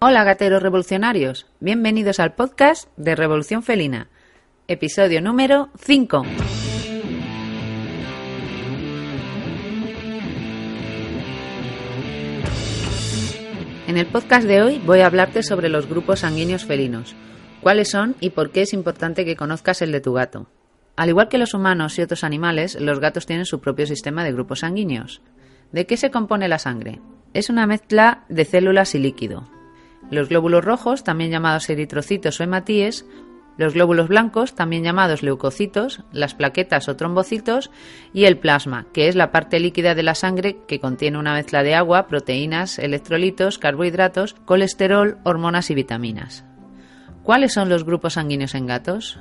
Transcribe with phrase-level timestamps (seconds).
[0.00, 4.06] Hola gateros revolucionarios, bienvenidos al podcast de Revolución Felina,
[4.68, 6.22] episodio número 5.
[13.88, 17.16] En el podcast de hoy voy a hablarte sobre los grupos sanguíneos felinos,
[17.60, 20.46] cuáles son y por qué es importante que conozcas el de tu gato.
[20.94, 24.30] Al igual que los humanos y otros animales, los gatos tienen su propio sistema de
[24.30, 25.22] grupos sanguíneos.
[25.72, 27.00] ¿De qué se compone la sangre?
[27.34, 29.57] Es una mezcla de células y líquido.
[30.10, 33.06] Los glóbulos rojos, también llamados eritrocitos o hematíes,
[33.58, 37.70] los glóbulos blancos, también llamados leucocitos, las plaquetas o trombocitos,
[38.14, 41.64] y el plasma, que es la parte líquida de la sangre que contiene una mezcla
[41.64, 46.44] de agua, proteínas, electrolitos, carbohidratos, colesterol, hormonas y vitaminas.
[47.24, 49.18] ¿Cuáles son los grupos sanguíneos en gatos?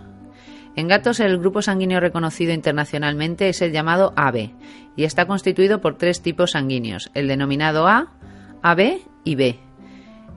[0.76, 4.52] En gatos el grupo sanguíneo reconocido internacionalmente es el llamado AB
[4.96, 8.14] y está constituido por tres tipos sanguíneos, el denominado A,
[8.62, 9.67] AB y B.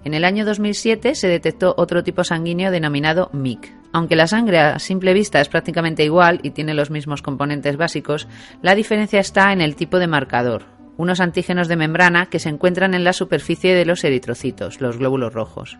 [0.04, 3.74] En el año 2007 se detectó otro tipo sanguíneo denominado MIC.
[3.92, 8.28] Aunque la sangre a simple vista es prácticamente igual y tiene los mismos componentes básicos,
[8.62, 10.64] la diferencia está en el tipo de marcador,
[10.96, 15.34] unos antígenos de membrana que se encuentran en la superficie de los eritrocitos, los glóbulos
[15.34, 15.78] rojos.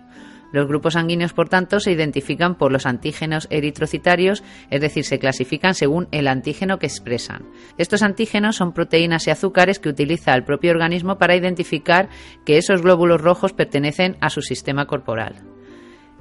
[0.52, 5.74] Los grupos sanguíneos, por tanto, se identifican por los antígenos eritrocitarios, es decir, se clasifican
[5.74, 7.48] según el antígeno que expresan.
[7.78, 12.08] Estos antígenos son proteínas y azúcares que utiliza el propio organismo para identificar
[12.44, 15.42] que esos glóbulos rojos pertenecen a su sistema corporal.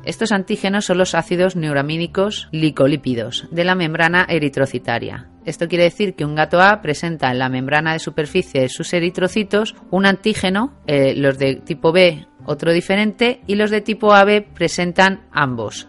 [0.05, 5.30] Estos antígenos son los ácidos neuramínicos licolípidos de la membrana eritrocitaria.
[5.45, 8.94] Esto quiere decir que un gato A presenta en la membrana de superficie de sus
[8.94, 14.45] eritrocitos un antígeno, eh, los de tipo B otro diferente, y los de tipo AB
[14.53, 15.88] presentan ambos.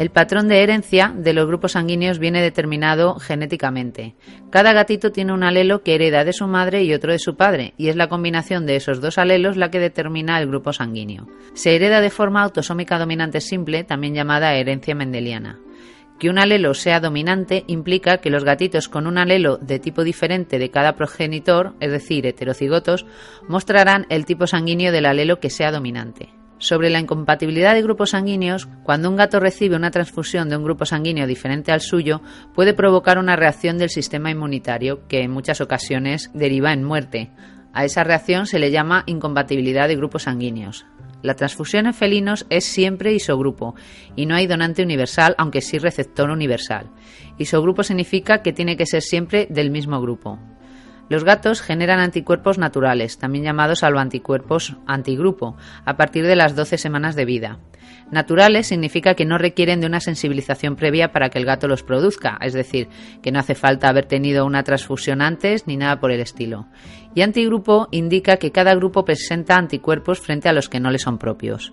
[0.00, 4.14] El patrón de herencia de los grupos sanguíneos viene determinado genéticamente.
[4.48, 7.74] Cada gatito tiene un alelo que hereda de su madre y otro de su padre,
[7.76, 11.28] y es la combinación de esos dos alelos la que determina el grupo sanguíneo.
[11.52, 15.58] Se hereda de forma autosómica dominante simple, también llamada herencia mendeliana.
[16.20, 20.58] Que un alelo sea dominante implica que los gatitos con un alelo de tipo diferente
[20.58, 23.06] de cada progenitor, es decir, heterocigotos,
[23.48, 26.28] mostrarán el tipo sanguíneo del alelo que sea dominante.
[26.58, 30.84] Sobre la incompatibilidad de grupos sanguíneos, cuando un gato recibe una transfusión de un grupo
[30.84, 32.20] sanguíneo diferente al suyo,
[32.54, 37.30] puede provocar una reacción del sistema inmunitario que en muchas ocasiones deriva en muerte.
[37.72, 40.86] A esa reacción se le llama incompatibilidad de grupos sanguíneos.
[41.22, 43.74] La transfusión en felinos es siempre isogrupo
[44.16, 46.90] y no hay donante universal, aunque sí receptor universal.
[47.38, 50.38] Isogrupo significa que tiene que ser siempre del mismo grupo.
[51.10, 57.16] Los gatos generan anticuerpos naturales, también llamados anticuerpos antigrupo, a partir de las 12 semanas
[57.16, 57.58] de vida.
[58.10, 62.38] Naturales significa que no requieren de una sensibilización previa para que el gato los produzca,
[62.40, 62.88] es decir,
[63.22, 66.66] que no hace falta haber tenido una transfusión antes ni nada por el estilo.
[67.14, 71.18] Y antigrupo indica que cada grupo presenta anticuerpos frente a los que no le son
[71.18, 71.72] propios.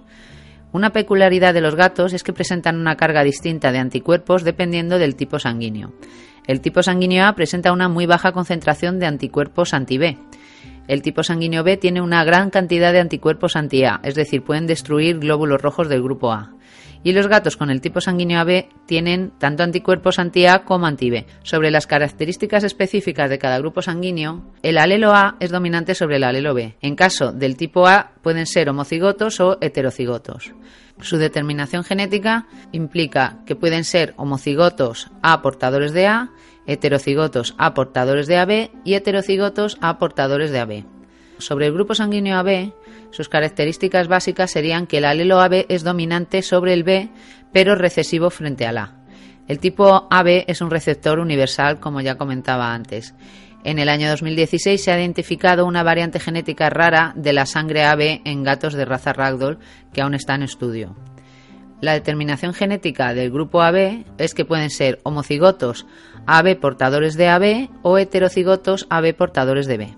[0.72, 5.16] Una peculiaridad de los gatos es que presentan una carga distinta de anticuerpos dependiendo del
[5.16, 5.94] tipo sanguíneo.
[6.46, 10.18] El tipo sanguíneo A presenta una muy baja concentración de anticuerpos anti-B.
[10.88, 15.20] El tipo sanguíneo B tiene una gran cantidad de anticuerpos anti-A, es decir, pueden destruir
[15.20, 16.54] glóbulos rojos del grupo A.
[17.04, 21.26] Y los gatos con el tipo sanguíneo AB tienen tanto anticuerpos anti-A como anti-B.
[21.44, 26.24] Sobre las características específicas de cada grupo sanguíneo, el alelo A es dominante sobre el
[26.24, 26.76] alelo B.
[26.82, 30.54] En caso del tipo A pueden ser homocigotos o heterocigotos.
[31.00, 36.32] Su determinación genética implica que pueden ser homocigotos A portadores de A,
[36.68, 40.84] heterocigotos A portadores de AB y heterocigotos A portadores de AB.
[41.40, 42.74] Sobre el grupo sanguíneo AB,
[43.12, 47.10] sus características básicas serían que el alelo AB es dominante sobre el B,
[47.52, 48.96] pero recesivo frente al A.
[49.48, 53.16] El tipo AB es un receptor universal, como ya comentaba antes.
[53.64, 58.22] En el año 2016 se ha identificado una variante genética rara de la sangre AB
[58.24, 59.60] en gatos de raza Ragdoll
[59.94, 60.96] que aún está en estudio.
[61.80, 65.86] La determinación genética del grupo AB es que pueden ser homocigotos
[66.26, 69.98] AB portadores de AB o heterocigotos AB portadores de B.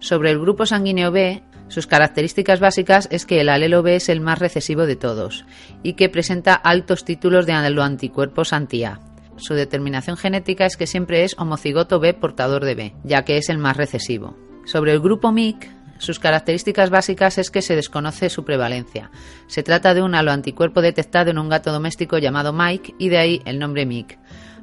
[0.00, 4.20] Sobre el grupo sanguíneo B, sus características básicas es que el alelo B es el
[4.20, 5.44] más recesivo de todos
[5.82, 9.00] y que presenta altos títulos de anticuerpos anti-A.
[9.36, 13.48] Su determinación genética es que siempre es homocigoto B portador de B, ya que es
[13.50, 14.36] el más recesivo.
[14.64, 19.10] Sobre el grupo MIC, Sus características básicas es que se desconoce su prevalencia.
[19.46, 23.42] Se trata de un haloanticuerpo detectado en un gato doméstico llamado Mike y de ahí
[23.44, 24.18] el nombre MIC.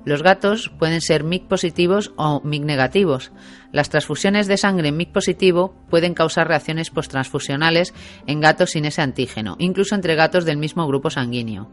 [0.06, 3.32] Los gatos pueden ser MIC positivos o MIC negativos.
[3.72, 7.94] Las transfusiones de sangre MIC positivo pueden causar reacciones posttransfusionales
[8.28, 11.72] en gatos sin ese antígeno, incluso entre gatos del mismo grupo sanguíneo.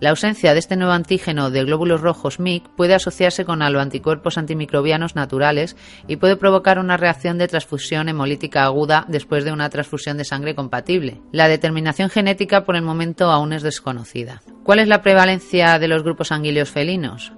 [0.00, 5.16] La ausencia de este nuevo antígeno de glóbulos rojos MIC puede asociarse con anticuerpos antimicrobianos
[5.16, 10.24] naturales y puede provocar una reacción de transfusión hemolítica aguda después de una transfusión de
[10.24, 11.20] sangre compatible.
[11.32, 14.40] La determinación genética por el momento aún es desconocida.
[14.62, 17.32] ¿Cuál es la prevalencia de los grupos sanguíneos felinos?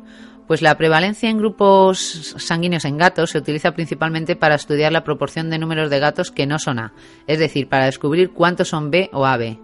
[0.47, 5.49] Pues la prevalencia en grupos sanguíneos en gatos se utiliza principalmente para estudiar la proporción
[5.49, 6.93] de números de gatos que no son A,
[7.27, 9.57] es decir, para descubrir cuántos son B o AB.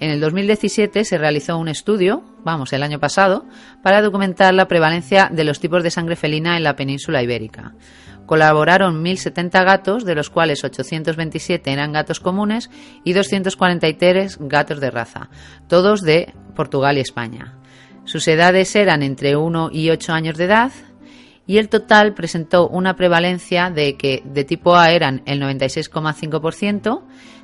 [0.00, 3.46] En el 2017 se realizó un estudio, vamos, el año pasado,
[3.82, 7.74] para documentar la prevalencia de los tipos de sangre felina en la península ibérica.
[8.24, 12.70] Colaboraron 1.070 gatos, de los cuales 827 eran gatos comunes
[13.02, 15.30] y 243 gatos de raza,
[15.66, 17.54] todos de Portugal y España.
[18.04, 20.72] Sus edades eran entre 1 y 8 años de edad
[21.48, 27.02] y el total presentó una prevalencia de que de tipo A eran el 96,5%,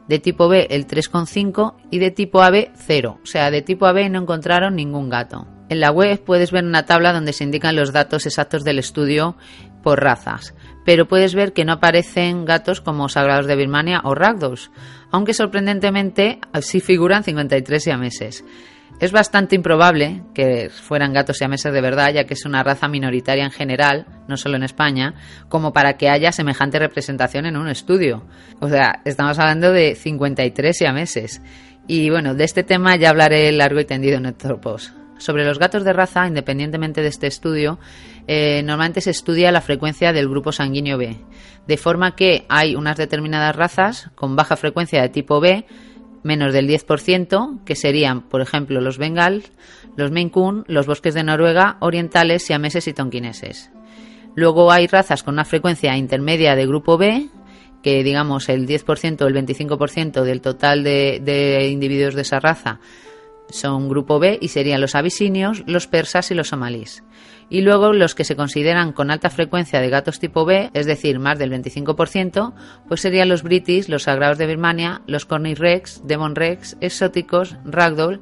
[0.08, 3.20] de tipo B el 3,5 y de tipo AB 0.
[3.22, 5.46] O sea, de tipo AB no encontraron ningún gato.
[5.68, 9.36] En la web puedes ver una tabla donde se indican los datos exactos del estudio
[9.82, 10.54] por razas,
[10.84, 14.70] pero puedes ver que no aparecen gatos como sagrados de Birmania o ragdolls,
[15.10, 18.44] aunque sorprendentemente sí figuran 53 siameses.
[19.00, 23.44] Es bastante improbable que fueran gatos siameses de verdad, ya que es una raza minoritaria
[23.44, 25.14] en general, no solo en España,
[25.48, 28.24] como para que haya semejante representación en un estudio.
[28.60, 31.42] O sea, estamos hablando de 53 siameses.
[31.88, 34.94] Y bueno, de este tema ya hablaré largo y tendido en otro post.
[35.18, 37.78] Sobre los gatos de raza, independientemente de este estudio,
[38.26, 41.16] eh, normalmente se estudia la frecuencia del grupo sanguíneo B,
[41.66, 45.66] de forma que hay unas determinadas razas con baja frecuencia de tipo B
[46.24, 49.44] menos del 10%, que serían, por ejemplo, los bengal,
[49.96, 50.32] los maine
[50.66, 53.70] los bosques de Noruega, orientales, siameses y tonquineses.
[54.34, 57.28] Luego hay razas con una frecuencia intermedia de grupo B,
[57.82, 62.80] que digamos el 10% o el 25% del total de individuos de esa raza
[63.48, 67.04] son grupo B y serían los abisinios, los persas y los somalíes
[67.48, 71.18] y luego los que se consideran con alta frecuencia de gatos tipo B, es decir,
[71.18, 72.54] más del 25%,
[72.88, 78.20] pues serían los british, los sagrados de Birmania, los cornish rex, demon rex, exóticos, ragdoll,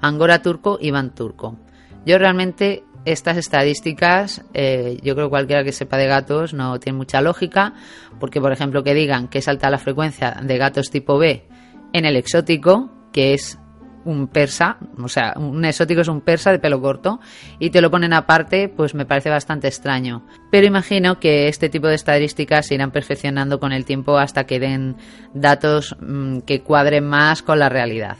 [0.00, 1.56] angora turco y van turco.
[2.04, 7.20] Yo realmente estas estadísticas, eh, yo creo cualquiera que sepa de gatos no tiene mucha
[7.20, 7.74] lógica,
[8.18, 11.46] porque por ejemplo que digan que es alta la frecuencia de gatos tipo B
[11.92, 13.58] en el exótico, que es
[14.04, 17.20] un persa, o sea, un exótico es un persa de pelo corto
[17.58, 20.26] y te lo ponen aparte, pues me parece bastante extraño.
[20.50, 24.60] Pero imagino que este tipo de estadísticas se irán perfeccionando con el tiempo hasta que
[24.60, 24.96] den
[25.32, 28.16] datos mm, que cuadren más con la realidad.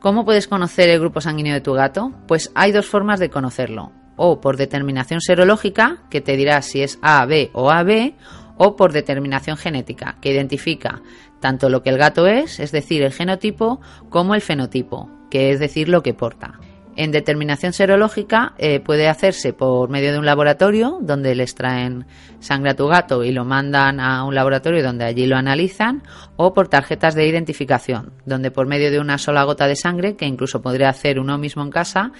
[0.00, 2.12] ¿Cómo puedes conocer el grupo sanguíneo de tu gato?
[2.28, 3.92] Pues hay dos formas de conocerlo.
[4.16, 8.14] O por determinación serológica, que te dirá si es AB o AB,
[8.58, 11.00] o por determinación genética, que identifica
[11.40, 15.60] tanto lo que el gato es, es decir, el genotipo, como el fenotipo, que es
[15.60, 16.58] decir, lo que porta.
[16.96, 22.06] En determinación serológica eh, puede hacerse por medio de un laboratorio donde le extraen
[22.40, 26.02] sangre a tu gato y lo mandan a un laboratorio donde allí lo analizan
[26.34, 30.26] o por tarjetas de identificación donde por medio de una sola gota de sangre que
[30.26, 32.10] incluso podría hacer uno mismo en casa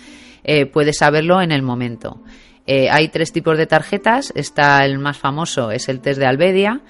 [0.44, 2.22] eh, puede saberlo en el momento.
[2.70, 4.30] Eh, hay tres tipos de tarjetas.
[4.36, 6.82] Está el más famoso, es el test de Albedia,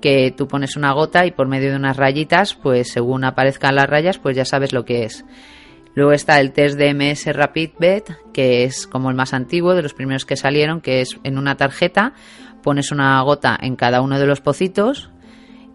[0.00, 3.90] que tú pones una gota y por medio de unas rayitas, pues según aparezcan las
[3.90, 5.24] rayas, pues ya sabes lo que es.
[5.94, 9.82] Luego está el test de MS Rapid Bet, que es como el más antiguo, de
[9.82, 12.12] los primeros que salieron, que es en una tarjeta,
[12.62, 15.10] pones una gota en cada uno de los pocitos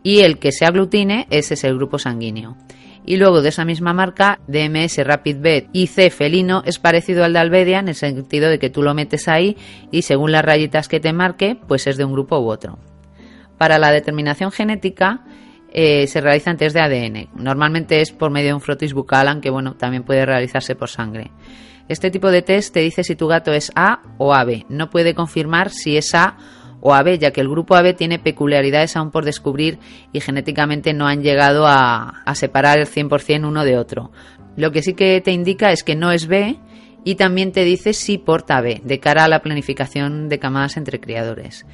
[0.03, 2.55] y el que se aglutine, ese es el grupo sanguíneo.
[3.05, 7.39] Y luego de esa misma marca, DMS Rapid Bet C felino es parecido al de
[7.39, 9.57] Albedia en el sentido de que tú lo metes ahí
[9.91, 12.77] y según las rayitas que te marque, pues es de un grupo u otro.
[13.57, 15.25] Para la determinación genética,
[15.71, 17.29] eh, se realizan test de ADN.
[17.35, 21.31] Normalmente es por medio de un frotis bucal, aunque bueno, también puede realizarse por sangre.
[21.87, 24.65] Este tipo de test te dice si tu gato es A o AB.
[24.69, 26.37] No puede confirmar si es A
[26.81, 29.79] o AB, ya que el grupo AB tiene peculiaridades aún por descubrir
[30.13, 34.11] y genéticamente no han llegado a, a separar el 100% uno de otro.
[34.55, 36.57] Lo que sí que te indica es que no es B
[37.03, 40.99] y también te dice si porta B, de cara a la planificación de camadas entre
[40.99, 41.65] criadores.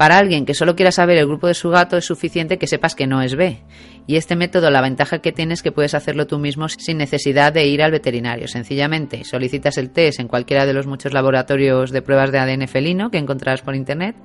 [0.00, 2.94] Para alguien que solo quiera saber el grupo de su gato es suficiente que sepas
[2.94, 3.58] que no es B.
[4.06, 7.52] Y este método, la ventaja que tiene es que puedes hacerlo tú mismo sin necesidad
[7.52, 8.48] de ir al veterinario.
[8.48, 13.10] Sencillamente solicitas el test en cualquiera de los muchos laboratorios de pruebas de ADN felino
[13.10, 14.16] que encontrarás por internet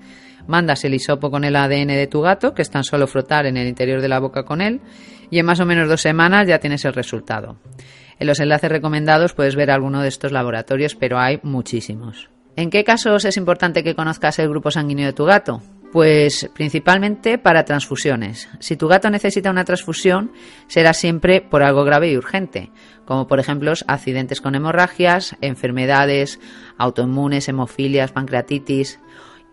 [0.48, 3.58] mandas el hisopo con el ADN de tu gato, que es tan solo frotar en
[3.58, 4.80] el interior de la boca con él,
[5.30, 7.58] y en más o menos dos semanas ya tienes el resultado.
[8.18, 12.30] En los enlaces recomendados puedes ver alguno de estos laboratorios, pero hay muchísimos.
[12.58, 15.62] ¿En qué casos es importante que conozcas el grupo sanguíneo de tu gato?
[15.92, 18.48] Pues principalmente para transfusiones.
[18.60, 20.32] Si tu gato necesita una transfusión,
[20.68, 22.72] será siempre por algo grave y urgente,
[23.04, 26.40] como por ejemplo accidentes con hemorragias, enfermedades
[26.78, 29.00] autoinmunes, hemofilias, pancreatitis,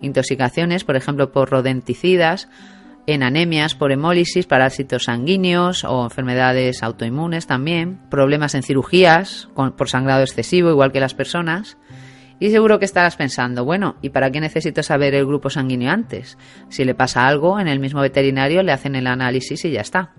[0.01, 2.49] intoxicaciones, por ejemplo por rodenticidas,
[3.09, 10.23] en anemias por hemólisis, parásitos sanguíneos o enfermedades autoinmunes también, problemas en cirugías por sangrado
[10.23, 11.77] excesivo, igual que las personas.
[12.43, 16.37] Y seguro que estarás pensando, bueno, ¿y para qué necesito saber el grupo sanguíneo antes?
[16.71, 20.11] Si le pasa algo, en el mismo veterinario le hacen el análisis y ya está.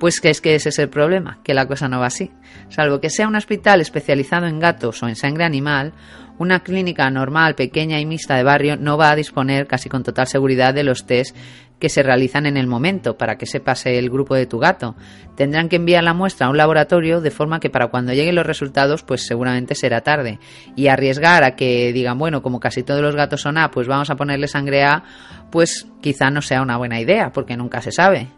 [0.00, 2.32] Pues que es que ese es el problema, que la cosa no va así.
[2.70, 5.92] Salvo que sea un hospital especializado en gatos o en sangre animal,
[6.38, 10.26] una clínica normal, pequeña y mixta de barrio no va a disponer casi con total
[10.26, 11.36] seguridad de los test
[11.80, 14.94] que se realizan en el momento para que se pase el grupo de tu gato.
[15.34, 18.46] Tendrán que enviar la muestra a un laboratorio de forma que para cuando lleguen los
[18.46, 20.38] resultados pues seguramente será tarde.
[20.76, 24.10] Y arriesgar a que digan, bueno, como casi todos los gatos son A, pues vamos
[24.10, 25.02] a ponerle sangre A,
[25.50, 28.28] pues quizá no sea una buena idea, porque nunca se sabe.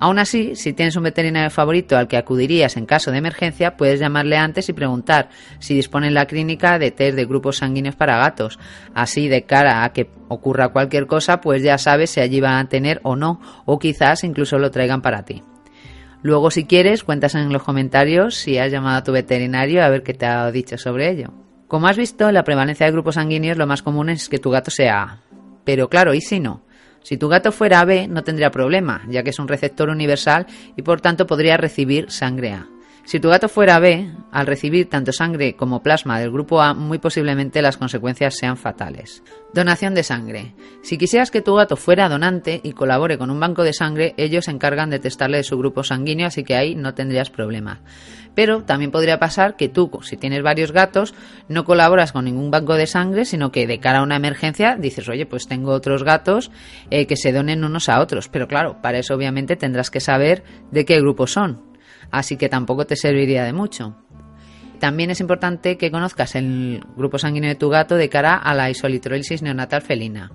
[0.00, 4.00] Aún así, si tienes un veterinario favorito al que acudirías en caso de emergencia, puedes
[4.00, 5.28] llamarle antes y preguntar
[5.58, 8.58] si dispone en la clínica de test de grupos sanguíneos para gatos.
[8.94, 12.68] Así, de cara a que ocurra cualquier cosa, pues ya sabes si allí van a
[12.68, 15.42] tener o no, o quizás incluso lo traigan para ti.
[16.22, 20.02] Luego, si quieres, cuentas en los comentarios si has llamado a tu veterinario a ver
[20.02, 21.32] qué te ha dicho sobre ello.
[21.68, 24.70] Como has visto, la prevalencia de grupos sanguíneos lo más común es que tu gato
[24.70, 25.18] sea A.
[25.64, 26.62] Pero claro, ¿y si no?
[27.02, 30.82] Si tu gato fuera AB no tendría problema, ya que es un receptor universal y
[30.82, 32.66] por tanto podría recibir sangre A.
[33.08, 36.98] Si tu gato fuera B, al recibir tanto sangre como plasma del grupo A, muy
[36.98, 39.22] posiblemente las consecuencias sean fatales.
[39.54, 40.54] Donación de sangre.
[40.82, 44.44] Si quisieras que tu gato fuera donante y colabore con un banco de sangre, ellos
[44.44, 47.80] se encargan de testarle de su grupo sanguíneo, así que ahí no tendrías problema.
[48.34, 51.14] Pero también podría pasar que tú, si tienes varios gatos,
[51.48, 55.08] no colaboras con ningún banco de sangre, sino que de cara a una emergencia dices,
[55.08, 56.50] oye, pues tengo otros gatos
[56.90, 58.28] eh, que se donen unos a otros.
[58.28, 61.67] Pero claro, para eso obviamente tendrás que saber de qué grupo son
[62.10, 63.96] así que tampoco te serviría de mucho.
[64.78, 68.70] También es importante que conozcas el grupo sanguíneo de tu gato de cara a la
[68.70, 70.30] isolitrolisis neonatal felina.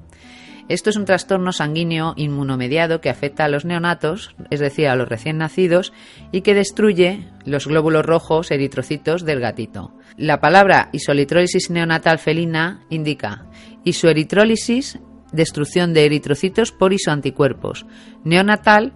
[0.69, 5.09] Esto es un trastorno sanguíneo inmunomediado que afecta a los neonatos, es decir, a los
[5.09, 5.91] recién nacidos,
[6.31, 9.93] y que destruye los glóbulos rojos eritrocitos del gatito.
[10.15, 13.45] La palabra isolitrolisis neonatal felina indica
[13.83, 14.99] isoeritrólisis,
[15.33, 17.85] destrucción de eritrocitos por isoanticuerpos,
[18.23, 18.93] neonatal,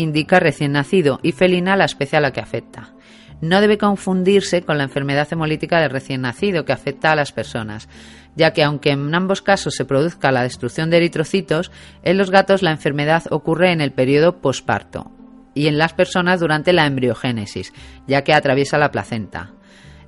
[0.00, 2.94] indica recién nacido y felina la especie a la que afecta.
[3.40, 7.88] No debe confundirse con la enfermedad hemolítica del recién nacido que afecta a las personas,
[8.36, 11.70] ya que aunque en ambos casos se produzca la destrucción de eritrocitos,
[12.02, 15.10] en los gatos la enfermedad ocurre en el periodo posparto
[15.54, 17.72] y en las personas durante la embriogénesis,
[18.06, 19.52] ya que atraviesa la placenta.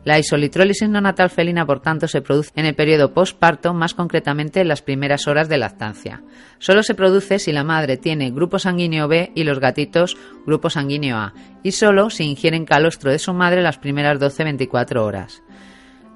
[0.05, 4.67] La isolitrólisis neonatal felina, por tanto, se produce en el periodo postparto, más concretamente en
[4.67, 6.23] las primeras horas de lactancia.
[6.59, 11.17] Solo se produce si la madre tiene grupo sanguíneo B y los gatitos grupo sanguíneo
[11.17, 15.43] A, y solo si ingieren calostro de su madre las primeras 12-24 horas.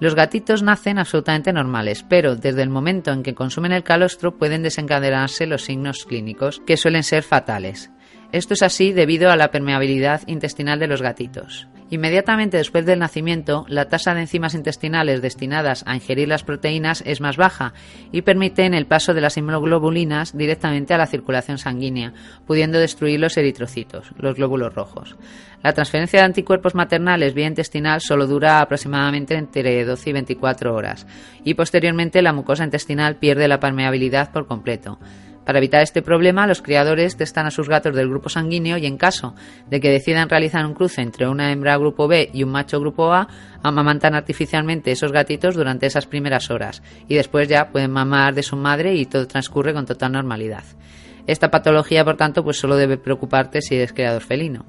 [0.00, 4.62] Los gatitos nacen absolutamente normales, pero desde el momento en que consumen el calostro pueden
[4.62, 7.90] desencadenarse los signos clínicos, que suelen ser fatales.
[8.32, 11.66] Esto es así debido a la permeabilidad intestinal de los gatitos.
[11.88, 17.20] Inmediatamente después del nacimiento, la tasa de enzimas intestinales destinadas a ingerir las proteínas es
[17.20, 17.74] más baja
[18.10, 22.12] y permiten el paso de las inmunoglobulinas directamente a la circulación sanguínea,
[22.44, 25.16] pudiendo destruir los eritrocitos, los glóbulos rojos.
[25.62, 31.06] La transferencia de anticuerpos maternales vía intestinal solo dura aproximadamente entre 12 y 24 horas
[31.44, 34.98] y posteriormente la mucosa intestinal pierde la permeabilidad por completo.
[35.46, 38.98] Para evitar este problema, los criadores testan a sus gatos del grupo sanguíneo y en
[38.98, 39.36] caso
[39.70, 43.12] de que decidan realizar un cruce entre una hembra grupo B y un macho grupo
[43.12, 43.28] A,
[43.62, 48.56] amamantan artificialmente esos gatitos durante esas primeras horas y después ya pueden mamar de su
[48.56, 50.64] madre y todo transcurre con total normalidad.
[51.28, 54.66] Esta patología, por tanto, pues solo debe preocuparte si eres criador felino.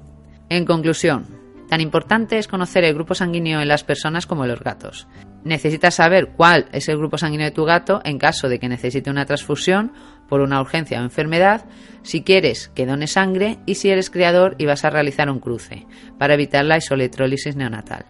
[0.48, 1.26] En conclusión,
[1.68, 5.06] Tan importante es conocer el grupo sanguíneo en las personas como en los gatos.
[5.44, 9.10] Necesitas saber cuál es el grupo sanguíneo de tu gato en caso de que necesite
[9.10, 9.92] una transfusión
[10.28, 11.64] por una urgencia o enfermedad,
[12.02, 15.86] si quieres que done sangre y si eres criador y vas a realizar un cruce,
[16.18, 18.06] para evitar la isoletrólisis neonatal.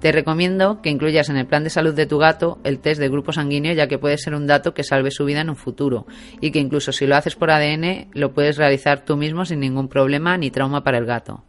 [0.00, 3.08] Te recomiendo que incluyas en el plan de salud de tu gato el test de
[3.08, 6.06] grupo sanguíneo ya que puede ser un dato que salve su vida en un futuro
[6.40, 9.88] y que incluso si lo haces por ADN lo puedes realizar tú mismo sin ningún
[9.88, 11.44] problema ni trauma para el gato.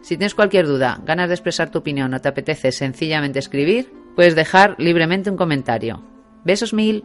[0.00, 4.34] Si tienes cualquier duda, ganas de expresar tu opinión o te apetece sencillamente escribir, puedes
[4.34, 6.02] dejar libremente un comentario.
[6.44, 7.04] Besos mil.